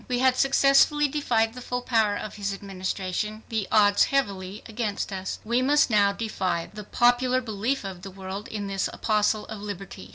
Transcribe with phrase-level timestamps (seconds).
[0.07, 5.37] We had successfully defied the full power of his Administration, the odds heavily against us.
[5.45, 10.09] We must now defy the popular belief of the world in this apostle of liberty.